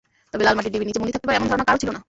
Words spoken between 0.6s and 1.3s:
ঢিবির নিচে মন্দির থাকতে